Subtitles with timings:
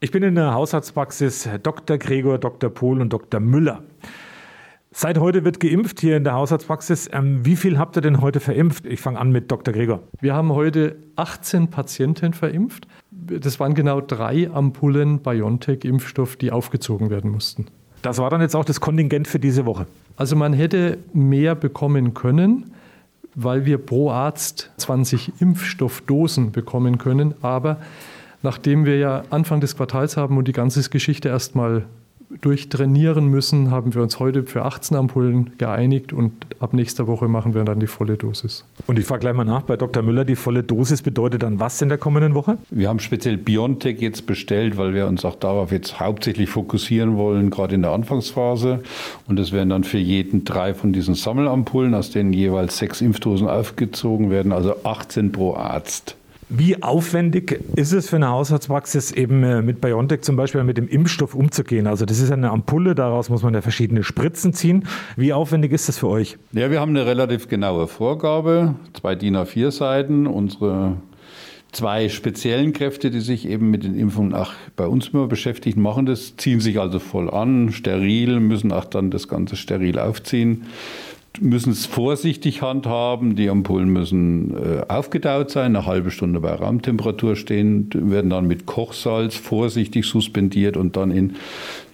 [0.00, 1.98] Ich bin in der Hausarztpraxis Dr.
[1.98, 2.70] Gregor, Dr.
[2.70, 3.40] Pohl und Dr.
[3.40, 3.82] Müller.
[4.92, 7.10] Seit heute wird geimpft hier in der Hausarztpraxis.
[7.12, 8.86] Ähm, wie viel habt ihr denn heute verimpft?
[8.86, 9.74] Ich fange an mit Dr.
[9.74, 10.04] Gregor.
[10.20, 12.86] Wir haben heute 18 Patienten verimpft.
[13.10, 17.66] Das waren genau drei Ampullen BioNTech-Impfstoff, die aufgezogen werden mussten.
[18.00, 19.88] Das war dann jetzt auch das Kontingent für diese Woche.
[20.14, 22.70] Also man hätte mehr bekommen können,
[23.34, 27.34] weil wir pro Arzt 20 Impfstoffdosen bekommen können.
[27.42, 27.78] Aber
[28.42, 31.84] Nachdem wir ja Anfang des Quartals haben und die ganze Geschichte erstmal
[32.40, 37.54] durchtrainieren müssen, haben wir uns heute für 18 Ampullen geeinigt und ab nächster Woche machen
[37.54, 38.64] wir dann die volle Dosis.
[38.86, 40.02] Und ich frage gleich mal nach bei Dr.
[40.02, 42.58] Müller, die volle Dosis bedeutet dann was in der kommenden Woche?
[42.70, 47.50] Wir haben speziell BioNTech jetzt bestellt, weil wir uns auch darauf jetzt hauptsächlich fokussieren wollen,
[47.50, 48.82] gerade in der Anfangsphase.
[49.26, 53.48] Und es werden dann für jeden drei von diesen Sammelampullen, aus denen jeweils sechs Impfdosen
[53.48, 56.16] aufgezogen werden, also 18 pro Arzt.
[56.50, 60.88] Wie aufwendig ist es für eine Haushaltspraxis eben äh, mit BioNTech zum Beispiel mit dem
[60.88, 61.86] Impfstoff umzugehen?
[61.86, 64.86] Also das ist eine Ampulle, daraus muss man ja verschiedene Spritzen ziehen.
[65.16, 66.38] Wie aufwendig ist das für euch?
[66.52, 70.26] Ja, wir haben eine relativ genaue Vorgabe, zwei DIN A4 Seiten.
[70.26, 70.96] Unsere
[71.70, 76.06] zwei speziellen Kräfte, die sich eben mit den Impfungen auch bei uns immer beschäftigen, machen
[76.06, 80.64] das, ziehen sich also voll an, steril, müssen auch dann das Ganze steril aufziehen
[81.40, 83.36] müssen es vorsichtig handhaben.
[83.36, 88.66] Die Ampullen müssen äh, aufgetaut sein, eine halbe Stunde bei Raumtemperatur stehen, werden dann mit
[88.66, 91.36] Kochsalz vorsichtig suspendiert und dann in,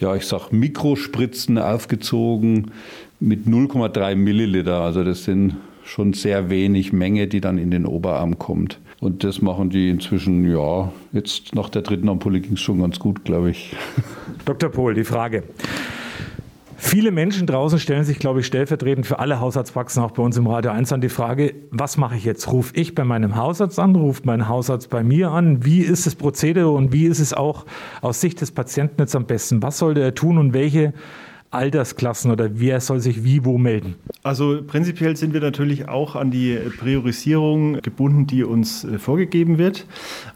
[0.00, 2.70] ja, ich sag Mikrospritzen aufgezogen
[3.20, 4.80] mit 0,3 Milliliter.
[4.80, 8.78] Also das sind schon sehr wenig Menge, die dann in den Oberarm kommt.
[9.00, 12.98] Und das machen die inzwischen, ja, jetzt nach der dritten Ampulle ging es schon ganz
[12.98, 13.76] gut, glaube ich.
[14.46, 14.70] Dr.
[14.70, 15.42] Pohl, die Frage.
[16.86, 20.46] Viele Menschen draußen stellen sich, glaube ich, stellvertretend für alle Hausarztpraxen, auch bei uns im
[20.46, 22.52] Radio 1 an die Frage, was mache ich jetzt?
[22.52, 23.96] Rufe ich bei meinem Hausarzt an?
[23.96, 25.64] Ruft mein Hausarzt bei mir an?
[25.64, 27.64] Wie ist das Prozedere und wie ist es auch
[28.02, 29.62] aus Sicht des Patienten jetzt am besten?
[29.62, 30.92] Was sollte er tun und welche
[31.54, 33.94] Altersklassen oder wer soll sich wie wo melden?
[34.22, 39.86] Also prinzipiell sind wir natürlich auch an die Priorisierung gebunden, die uns äh, vorgegeben wird.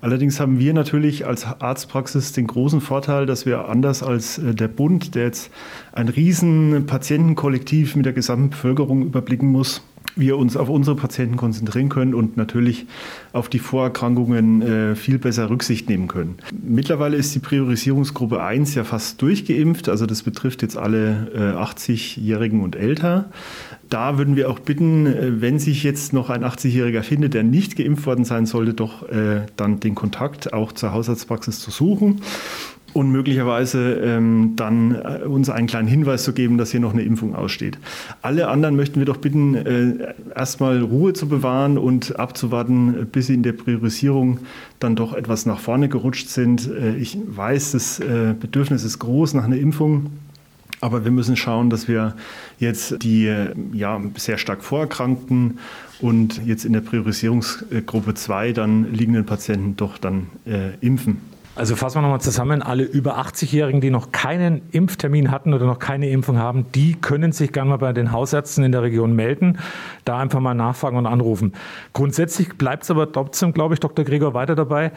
[0.01, 4.69] Allerdings haben wir natürlich als Arztpraxis den großen Vorteil, dass wir anders als äh, der
[4.69, 5.51] Bund, der jetzt
[5.93, 9.83] ein riesen Patientenkollektiv mit der gesamten Bevölkerung überblicken muss,
[10.19, 12.87] wir uns auf unsere Patienten konzentrieren können und natürlich
[13.33, 16.39] auf die Vorerkrankungen äh, viel besser Rücksicht nehmen können.
[16.63, 22.61] Mittlerweile ist die Priorisierungsgruppe 1 ja fast durchgeimpft, also das betrifft jetzt alle äh, 80-Jährigen
[22.61, 23.31] und älter.
[23.89, 27.77] Da würden wir auch bitten, äh, wenn sich jetzt noch ein 80-Jähriger findet, der nicht
[27.77, 32.21] geimpft worden sein sollte, doch äh, dann den Kontakt auch zur Haushaltspraxis zu suchen
[32.95, 37.03] und möglicherweise ähm, dann äh, uns einen kleinen Hinweis zu geben, dass hier noch eine
[37.03, 37.79] Impfung aussteht.
[38.23, 43.35] Alle anderen möchten wir doch bitten, äh, erstmal Ruhe zu bewahren und abzuwarten, bis sie
[43.35, 44.41] in der Priorisierung
[44.81, 46.69] dann doch etwas nach vorne gerutscht sind.
[46.71, 50.07] Äh, ich weiß, das äh, Bedürfnis ist groß nach einer Impfung.
[50.81, 52.15] Aber wir müssen schauen, dass wir
[52.59, 55.59] jetzt die äh, ja, sehr stark Vorerkrankten
[56.01, 61.19] und jetzt in der Priorisierungsgruppe 2 dann liegenden Patienten doch dann äh, impfen.
[61.59, 65.81] Also fassen wir nochmal zusammen, alle über 80-Jährigen, die noch keinen Impftermin hatten oder noch
[65.81, 69.59] keine Impfung haben, die können sich gerne mal bei den Hausärzten in der Region melden,
[70.05, 71.55] da einfach mal nachfragen und anrufen.
[71.95, 74.05] Grundsätzlich bleibt es aber trotzdem, glaube ich, Dr.
[74.05, 74.93] Gregor weiter dabei,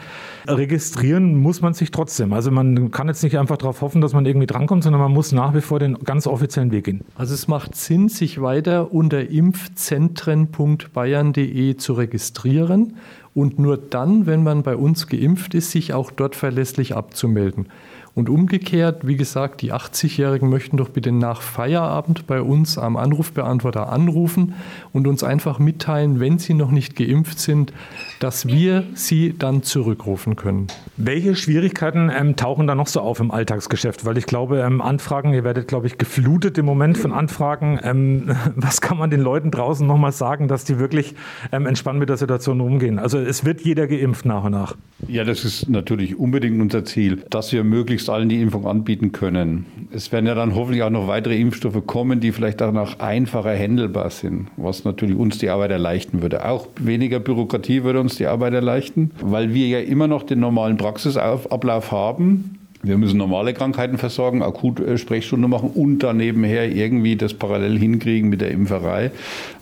[0.46, 2.32] registrieren muss man sich trotzdem.
[2.32, 5.32] Also man kann jetzt nicht einfach darauf hoffen, dass man irgendwie drankommt, sondern man muss
[5.32, 7.00] nach wie vor den ganz offiziellen Weg gehen.
[7.16, 12.94] Also es macht Sinn, sich weiter unter impfzentren.bayern.de zu registrieren
[13.34, 17.68] und nur dann, wenn man bei uns geimpft ist, sich auch dort verlässlich abzumelden.
[18.14, 23.88] Und umgekehrt, wie gesagt, die 80-Jährigen möchten doch bitte nach Feierabend bei uns am Anrufbeantworter
[23.88, 24.54] anrufen
[24.92, 27.72] und uns einfach mitteilen, wenn sie noch nicht geimpft sind,
[28.20, 30.66] dass wir sie dann zurückrufen können.
[30.98, 34.04] Welche Schwierigkeiten ähm, tauchen da noch so auf im Alltagsgeschäft?
[34.04, 37.80] Weil ich glaube, ähm, Anfragen, ihr werdet, glaube ich, geflutet im Moment von Anfragen.
[37.82, 41.14] Ähm, was kann man den Leuten draußen nochmal sagen, dass die wirklich
[41.50, 42.98] ähm, entspannt mit der Situation umgehen?
[42.98, 44.76] Also es wird jeder geimpft nach und nach.
[45.08, 49.12] Ja, das ist natürlich unbedingt unser Ziel, dass wir möglichst möglichst allen die Impfung anbieten
[49.12, 49.66] können.
[49.92, 53.52] Es werden ja dann hoffentlich auch noch weitere Impfstoffe kommen, die vielleicht auch noch einfacher
[53.52, 56.44] händelbar sind, was natürlich uns die Arbeit erleichtern würde.
[56.44, 60.76] Auch weniger Bürokratie würde uns die Arbeit erleichtern, weil wir ja immer noch den normalen
[60.76, 67.32] Praxisablauf haben Wir müssen normale Krankheiten versorgen, akut äh, machen und dann nebenher irgendwie das
[67.32, 69.12] parallel hinkriegen mit der Impferei.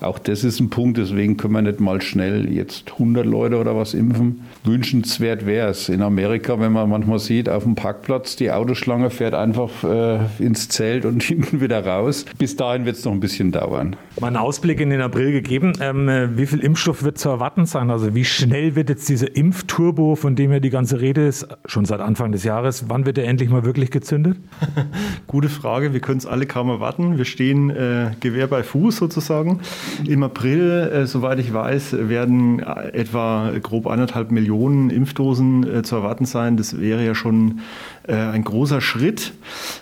[0.00, 3.76] Auch das ist ein Punkt, deswegen können wir nicht mal schnell jetzt 100 Leute oder
[3.76, 4.46] was impfen.
[4.64, 5.90] Wünschenswert wäre es.
[5.90, 10.70] In Amerika, wenn man manchmal sieht, auf dem Parkplatz, die Autoschlange fährt einfach äh, ins
[10.70, 12.24] Zelt und hinten wieder raus.
[12.38, 13.96] Bis dahin wird es noch ein bisschen dauern.
[14.18, 15.74] Mal einen Ausblick in den April gegeben.
[15.82, 17.90] Ähm, wie viel Impfstoff wird zu erwarten sein?
[17.90, 21.84] Also wie schnell wird jetzt dieser Impfturbo, von dem ja die ganze Rede ist, schon
[21.84, 24.36] seit Anfang des Jahres, wann wird wird er endlich mal wirklich gezündet?
[25.26, 25.92] Gute Frage.
[25.92, 27.18] Wir können es alle kaum erwarten.
[27.18, 29.58] Wir stehen äh, Gewehr bei Fuß sozusagen.
[30.06, 36.24] Im April, äh, soweit ich weiß, werden etwa grob anderthalb Millionen Impfdosen äh, zu erwarten
[36.24, 36.56] sein.
[36.56, 37.62] Das wäre ja schon
[38.06, 39.32] äh, ein großer Schritt.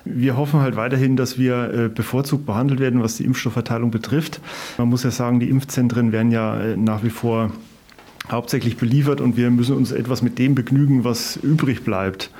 [0.07, 4.41] Wir hoffen halt weiterhin, dass wir äh, bevorzugt behandelt werden, was die Impfstoffverteilung betrifft.
[4.79, 7.51] Man muss ja sagen, die Impfzentren werden ja äh, nach wie vor
[8.31, 12.31] hauptsächlich beliefert und wir müssen uns etwas mit dem begnügen, was übrig bleibt.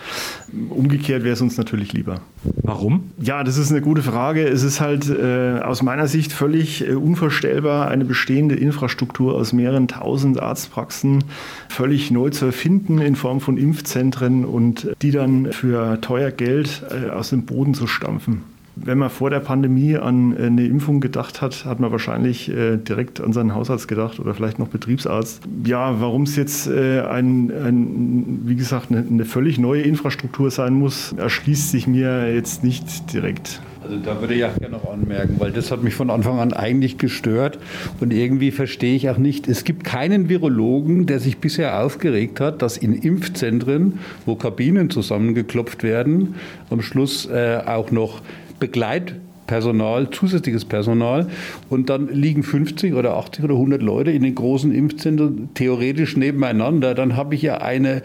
[0.71, 2.21] Umgekehrt wäre es uns natürlich lieber.
[2.63, 3.11] Warum?
[3.21, 4.47] Ja, das ist eine gute Frage.
[4.47, 9.89] Es ist halt äh, aus meiner Sicht völlig äh, unvorstellbar, eine bestehende Infrastruktur aus mehreren
[9.89, 11.25] tausend Arztpraxen
[11.69, 17.11] völlig neu zu erfinden in Form von Impfzentren und die dann für teuer Geld äh,
[17.11, 18.43] aus dem Boden zu stampfen.
[18.85, 22.77] Wenn man vor der Pandemie an äh, eine Impfung gedacht hat, hat man wahrscheinlich äh,
[22.77, 25.43] direkt an seinen Hausarzt gedacht oder vielleicht noch Betriebsarzt.
[25.65, 31.13] Ja, warum es jetzt äh, ein, ein, wie gesagt, eine, völlig neue Infrastruktur sein muss,
[31.13, 33.61] erschließt sich mir jetzt nicht direkt.
[33.83, 36.53] Also da würde ich auch gerne noch anmerken, weil das hat mich von Anfang an
[36.53, 37.59] eigentlich gestört
[38.01, 42.61] und irgendwie verstehe ich auch nicht, es gibt keinen Virologen, der sich bisher aufgeregt hat,
[42.61, 46.35] dass in Impfzentren, wo Kabinen zusammengeklopft werden,
[46.71, 48.21] am Schluss äh, auch noch
[48.59, 51.29] Begleitpersonal, zusätzliches Personal.
[51.69, 56.95] Und dann liegen 50 oder 80 oder 100 Leute in den großen Impfzentren theoretisch nebeneinander,
[56.95, 58.03] dann habe ich ja eine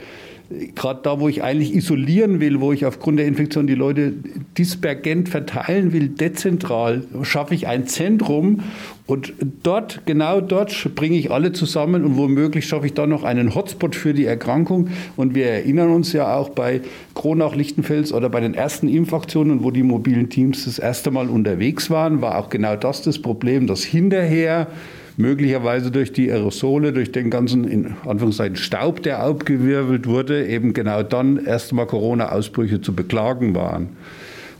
[0.75, 4.13] gerade da, wo ich eigentlich isolieren will, wo ich aufgrund der Infektion die Leute
[4.57, 8.61] dispergent verteilen will, dezentral, schaffe ich ein Zentrum
[9.05, 13.53] und dort, genau dort bringe ich alle zusammen und womöglich schaffe ich dann noch einen
[13.53, 14.87] Hotspot für die Erkrankung.
[15.17, 16.81] Und wir erinnern uns ja auch bei
[17.13, 22.21] Kronach-Lichtenfels oder bei den ersten Impfaktionen, wo die mobilen Teams das erste Mal unterwegs waren,
[22.21, 24.67] war auch genau das das Problem, dass hinterher
[25.17, 31.03] möglicherweise durch die Aerosole, durch den ganzen in Anführungszeichen Staub, der abgewirbelt wurde, eben genau
[31.03, 33.89] dann erstmal Corona-Ausbrüche zu beklagen waren.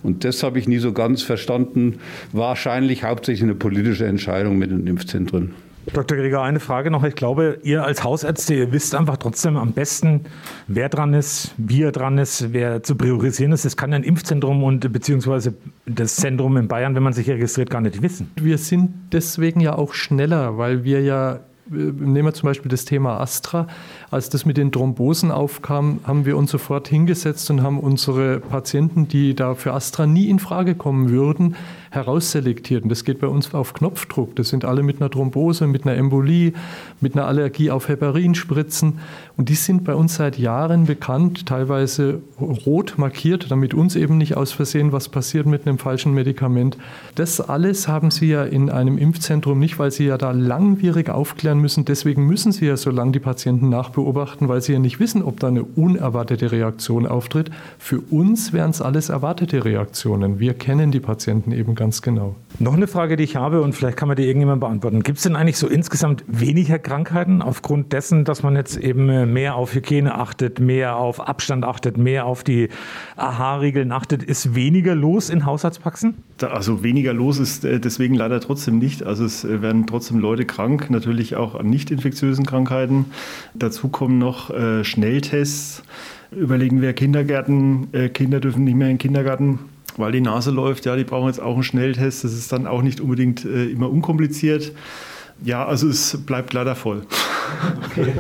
[0.04, 2.00] Und das habe ich nie so ganz verstanden.
[2.34, 5.56] Wahrscheinlich hauptsächlich eine politische Entscheidung mit den Impfzentren.
[5.92, 6.18] Dr.
[6.18, 7.04] Gregor, eine Frage noch.
[7.04, 10.22] Ich glaube, ihr als Hausärzte, ihr wisst einfach trotzdem am besten,
[10.68, 13.66] wer dran ist, wie er dran ist, wer zu priorisieren ist.
[13.66, 17.82] Das kann ein Impfzentrum und beziehungsweise das Zentrum in Bayern, wenn man sich registriert, gar
[17.82, 18.32] nicht wissen.
[18.36, 21.40] Wir sind deswegen ja auch schneller, weil wir ja
[21.72, 23.68] äh, nehmen wir zum Beispiel das Thema Astra.
[24.12, 29.08] Als das mit den Thrombosen aufkam, haben wir uns sofort hingesetzt und haben unsere Patienten,
[29.08, 31.56] die da für Astra nie in Frage kommen würden,
[31.94, 32.84] herausselektiert.
[32.84, 34.36] Und das geht bei uns auf Knopfdruck.
[34.36, 36.54] Das sind alle mit einer Thrombose, mit einer Embolie,
[37.02, 39.00] mit einer Allergie auf Heparinspritzen.
[39.38, 44.36] Und die sind bei uns seit Jahren bekannt, teilweise rot markiert, damit uns eben nicht
[44.38, 46.78] aus Versehen was passiert mit einem falschen Medikament.
[47.16, 51.60] Das alles haben Sie ja in einem Impfzentrum nicht, weil Sie ja da langwierig aufklären
[51.60, 51.86] müssen.
[51.86, 55.40] Deswegen müssen Sie ja so lange die Patienten nachbeobachten, weil Sie ja nicht wissen, ob
[55.40, 57.52] da eine unerwartete Reaktion auftritt.
[57.78, 60.40] Für uns wären es alles erwartete Reaktionen.
[60.40, 62.38] Wir kennen die Patienten eben ganz genau.
[62.60, 65.04] Noch eine Frage, die ich habe und vielleicht kann mir die irgendjemand beantworten.
[65.04, 69.26] Gibt es denn eigentlich so insgesamt weniger Krankheiten aufgrund dessen, dass man jetzt eben äh,
[69.26, 72.70] mehr auf Hygiene achtet, mehr auf Abstand achtet, mehr auf die
[73.18, 74.24] AHA-Regeln achtet?
[74.24, 76.14] Ist weniger los in Hausarztpraxen?
[76.40, 79.04] Also weniger los ist äh, deswegen leider trotzdem nicht.
[79.04, 83.08] Also es äh, werden trotzdem Leute krank, natürlich auch an nicht infektiösen Krankheiten.
[83.56, 84.54] Dazu kommen noch
[84.84, 85.84] Schnelltests.
[86.32, 89.60] Überlegen wir Kindergärten, Kinder dürfen nicht mehr in den Kindergarten
[89.98, 92.24] weil die Nase läuft, ja, die brauchen jetzt auch einen Schnelltest.
[92.24, 94.72] Das ist dann auch nicht unbedingt äh, immer unkompliziert.
[95.44, 97.02] Ja, also es bleibt leider voll.
[97.86, 98.14] Okay.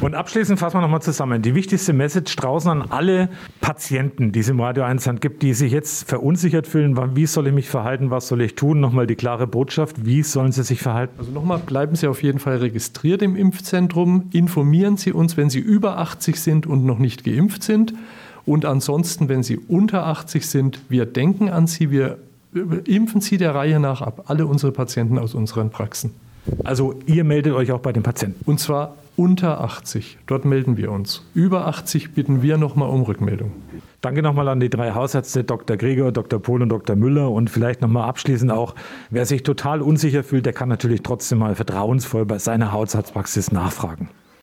[0.00, 1.40] Und abschließend fassen wir nochmal zusammen.
[1.40, 3.28] Die wichtigste Message draußen an alle
[3.60, 7.52] Patienten, die es im Radio 1 gibt, die sich jetzt verunsichert fühlen, wie soll ich
[7.52, 8.80] mich verhalten, was soll ich tun?
[8.80, 11.14] Nochmal die klare Botschaft, wie sollen sie sich verhalten?
[11.18, 15.60] Also nochmal, bleiben Sie auf jeden Fall registriert im Impfzentrum, informieren Sie uns, wenn Sie
[15.60, 17.94] über 80 sind und noch nicht geimpft sind.
[18.46, 22.18] Und ansonsten, wenn Sie unter 80 sind, wir denken an Sie, wir
[22.86, 26.12] impfen Sie der Reihe nach ab, alle unsere Patienten aus unseren Praxen.
[26.62, 28.44] Also ihr meldet euch auch bei den Patienten?
[28.44, 30.18] Und zwar unter 80.
[30.26, 31.22] Dort melden wir uns.
[31.34, 33.52] Über 80 bitten wir nochmal um Rückmeldung.
[34.00, 35.76] Danke nochmal an die drei Hausärzte, Dr.
[35.76, 36.40] Gregor, Dr.
[36.40, 36.96] Pohl und Dr.
[36.96, 37.30] Müller.
[37.30, 38.74] Und vielleicht nochmal abschließend auch,
[39.10, 44.08] wer sich total unsicher fühlt, der kann natürlich trotzdem mal vertrauensvoll bei seiner Hausarztpraxis nachfragen.